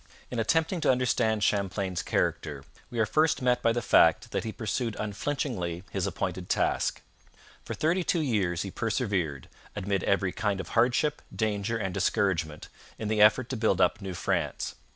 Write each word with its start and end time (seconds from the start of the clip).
In 0.31 0.39
attempting 0.39 0.81
to 0.81 0.91
understand 0.91 1.43
Champlain's 1.43 2.01
character, 2.01 2.63
we 2.89 2.97
are 2.97 3.05
first 3.05 3.39
met 3.39 3.61
by 3.61 3.71
the 3.71 3.83
fact 3.83 4.31
that 4.31 4.43
he 4.43 4.51
pursued 4.51 4.95
unflinchingly 4.99 5.83
his 5.91 6.07
appointed 6.07 6.49
task. 6.49 7.03
For 7.63 7.75
thirty 7.75 8.03
two 8.03 8.21
years 8.21 8.63
he 8.63 8.71
persevered, 8.71 9.47
amid 9.75 10.03
every 10.05 10.31
kind 10.31 10.59
of 10.59 10.69
hardship, 10.69 11.21
danger, 11.31 11.77
and 11.77 11.93
discouragement, 11.93 12.67
in 12.97 13.09
the 13.09 13.21
effort 13.21 13.47
to 13.49 13.55
build 13.55 13.79
up 13.79 14.01
New 14.01 14.15
France. 14.15 14.73